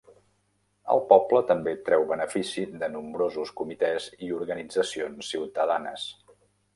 El 0.93 1.01
poble 1.09 1.41
també 1.49 1.73
treu 1.89 2.05
benefici 2.11 2.63
de 2.83 2.89
nombrosos 2.93 3.51
comitès 3.61 4.07
i 4.29 4.31
organitzacions 4.39 5.31
ciutadanes. 5.35 6.07